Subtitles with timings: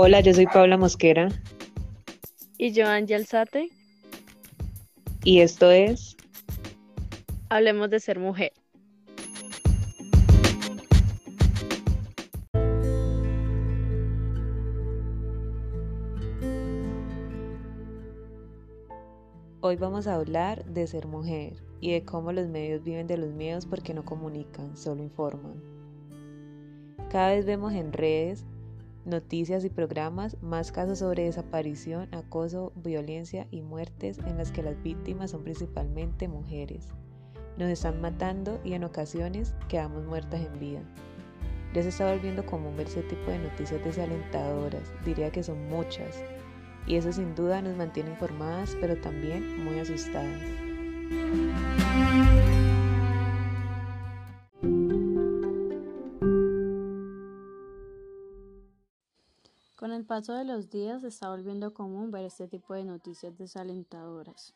[0.00, 1.28] Hola, yo soy Paula Mosquera.
[2.56, 3.68] Y yo, Angie Alzate.
[5.24, 6.16] Y esto es
[7.48, 8.52] Hablemos de ser mujer.
[19.62, 23.32] Hoy vamos a hablar de ser mujer y de cómo los medios viven de los
[23.32, 25.60] miedos porque no comunican, solo informan.
[27.10, 28.46] Cada vez vemos en redes,
[29.08, 34.80] noticias y programas más casos sobre desaparición, acoso, violencia y muertes en las que las
[34.82, 36.88] víctimas son principalmente mujeres.
[37.56, 40.80] Nos están matando y en ocasiones quedamos muertas en vida.
[41.74, 46.22] Ya se está volviendo común ver ese tipo de noticias desalentadoras, diría que son muchas,
[46.86, 50.40] y eso sin duda nos mantiene informadas pero también muy asustadas.
[59.88, 63.38] Con el paso de los días se está volviendo común ver este tipo de noticias
[63.38, 64.52] desalentadoras.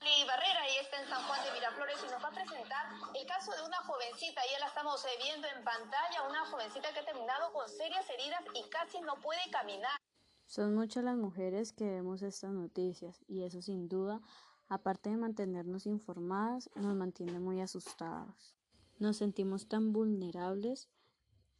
[0.00, 3.52] Barrera y está en San Juan de Miraflores y nos va a presentar el caso
[3.52, 7.66] de una jovencita, ya la estamos viendo en pantalla, una jovencita que ha terminado con
[7.70, 9.96] serias heridas y casi no puede caminar.
[10.44, 14.20] Son muchas las mujeres que vemos estas noticias y eso sin duda,
[14.68, 18.54] aparte de mantenernos informadas, nos mantiene muy asustadas.
[18.98, 20.90] Nos sentimos tan vulnerables,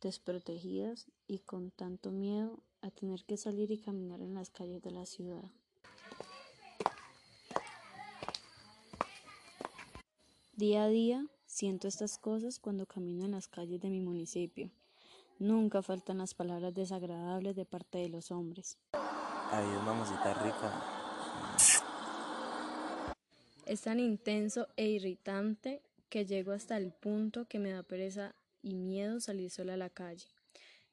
[0.03, 4.91] desprotegidas y con tanto miedo a tener que salir y caminar en las calles de
[4.91, 5.51] la ciudad.
[10.55, 14.71] Día a día siento estas cosas cuando camino en las calles de mi municipio.
[15.39, 18.79] Nunca faltan las palabras desagradables de parte de los hombres.
[18.93, 20.83] Ay, es mamacita rica.
[23.65, 28.75] Es tan intenso e irritante que llego hasta el punto que me da pereza y
[28.75, 30.29] miedo salir sola a la calle,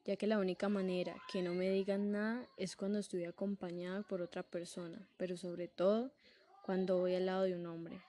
[0.04, 4.20] ya que la única manera que no me digan nada es cuando estoy acompañada por
[4.20, 6.10] otra persona, pero sobre todo
[6.64, 8.00] cuando voy al lado de un hombre.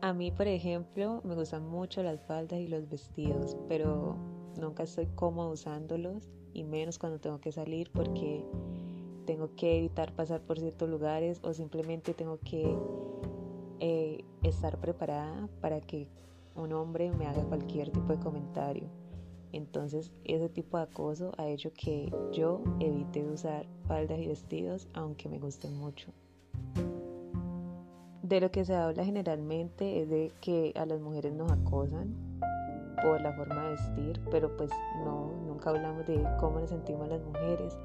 [0.00, 4.16] A mí, por ejemplo, me gustan mucho las faldas y los vestidos, pero
[4.56, 8.42] nunca estoy cómoda usándolos y menos cuando tengo que salir porque
[9.28, 12.74] tengo que evitar pasar por ciertos lugares o simplemente tengo que
[13.78, 16.08] eh, estar preparada para que
[16.56, 18.88] un hombre me haga cualquier tipo de comentario.
[19.52, 25.28] Entonces ese tipo de acoso ha hecho que yo evite usar faldas y vestidos aunque
[25.28, 26.10] me gusten mucho.
[28.22, 32.40] De lo que se habla generalmente es de que a las mujeres nos acosan
[33.02, 34.70] por la forma de vestir, pero pues
[35.04, 37.76] no, nunca hablamos de cómo nos sentimos las mujeres,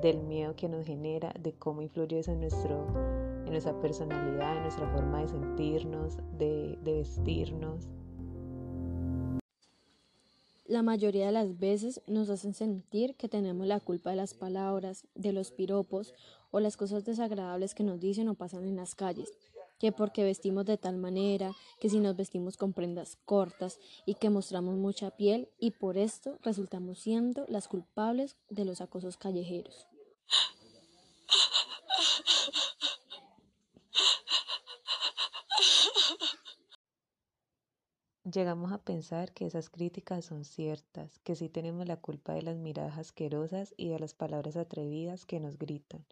[0.00, 2.86] del miedo que nos genera, de cómo influye eso en, nuestro,
[3.44, 7.88] en nuestra personalidad, en nuestra forma de sentirnos, de, de vestirnos.
[10.66, 15.06] La mayoría de las veces nos hacen sentir que tenemos la culpa de las palabras,
[15.14, 16.14] de los piropos
[16.50, 19.32] o las cosas desagradables que nos dicen o pasan en las calles
[19.78, 24.30] que porque vestimos de tal manera, que si nos vestimos con prendas cortas y que
[24.30, 29.86] mostramos mucha piel y por esto resultamos siendo las culpables de los acosos callejeros.
[38.30, 42.56] Llegamos a pensar que esas críticas son ciertas, que sí tenemos la culpa de las
[42.56, 46.04] miradas asquerosas y de las palabras atrevidas que nos gritan.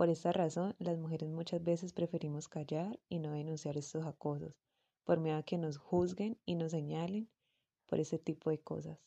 [0.00, 4.54] Por esta razón, las mujeres muchas veces preferimos callar y no denunciar estos acosos,
[5.04, 7.28] por miedo a que nos juzguen y nos señalen
[7.84, 8.98] por ese tipo de cosas.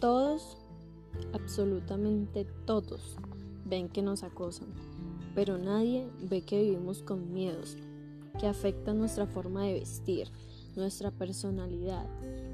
[0.00, 0.58] Todos,
[1.32, 3.16] absolutamente todos,
[3.64, 4.68] ven que nos acosan,
[5.34, 7.78] pero nadie ve que vivimos con miedos,
[8.38, 10.30] que afectan nuestra forma de vestir,
[10.76, 12.06] nuestra personalidad,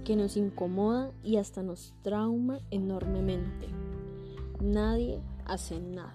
[0.04, 3.66] que nos incomoda y hasta nos trauma enormemente.
[4.60, 5.20] Nadie
[5.52, 6.14] hacen nada.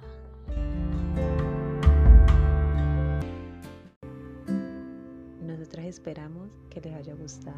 [5.41, 7.55] Nosotras esperamos que les haya gustado.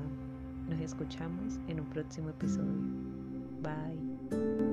[0.68, 2.82] Nos escuchamos en un próximo episodio.
[3.62, 4.69] Bye.